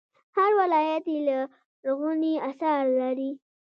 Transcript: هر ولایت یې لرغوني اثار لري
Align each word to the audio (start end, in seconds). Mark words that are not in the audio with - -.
هر 0.37 0.51
ولایت 0.61 1.03
یې 1.13 1.19
لرغوني 1.83 2.33
اثار 2.49 2.83
لري 2.99 3.31